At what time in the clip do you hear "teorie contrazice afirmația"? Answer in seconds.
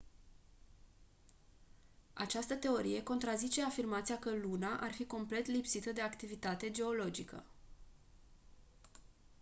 2.55-4.19